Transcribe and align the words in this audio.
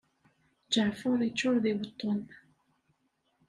Ǧeɛfer 0.73 1.19
yeččur 1.27 1.55
d 1.63 1.65
iweṭṭen. 1.71 2.19